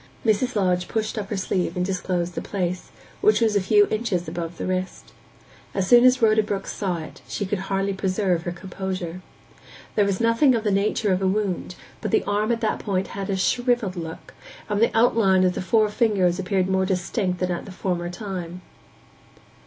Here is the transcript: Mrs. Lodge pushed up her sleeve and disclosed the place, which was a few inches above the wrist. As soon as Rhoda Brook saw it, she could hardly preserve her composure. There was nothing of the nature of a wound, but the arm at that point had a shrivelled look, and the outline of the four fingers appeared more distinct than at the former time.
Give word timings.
Mrs. 0.25 0.55
Lodge 0.55 0.87
pushed 0.87 1.15
up 1.15 1.29
her 1.29 1.37
sleeve 1.37 1.75
and 1.77 1.85
disclosed 1.85 2.33
the 2.33 2.41
place, 2.41 2.89
which 3.21 3.39
was 3.39 3.55
a 3.55 3.61
few 3.61 3.85
inches 3.89 4.27
above 4.27 4.57
the 4.57 4.65
wrist. 4.65 5.13
As 5.75 5.85
soon 5.85 6.03
as 6.05 6.23
Rhoda 6.23 6.41
Brook 6.41 6.65
saw 6.65 6.97
it, 6.97 7.21
she 7.27 7.45
could 7.45 7.59
hardly 7.69 7.93
preserve 7.93 8.41
her 8.41 8.51
composure. 8.51 9.21
There 9.93 10.03
was 10.05 10.19
nothing 10.19 10.55
of 10.55 10.63
the 10.63 10.71
nature 10.71 11.13
of 11.13 11.21
a 11.21 11.27
wound, 11.27 11.75
but 12.01 12.09
the 12.09 12.23
arm 12.23 12.51
at 12.51 12.61
that 12.61 12.79
point 12.79 13.09
had 13.09 13.29
a 13.29 13.37
shrivelled 13.37 13.95
look, 13.95 14.33
and 14.67 14.81
the 14.81 14.97
outline 14.97 15.43
of 15.43 15.53
the 15.53 15.61
four 15.61 15.87
fingers 15.89 16.39
appeared 16.39 16.67
more 16.67 16.83
distinct 16.87 17.39
than 17.39 17.51
at 17.51 17.65
the 17.65 17.71
former 17.71 18.09
time. 18.09 18.63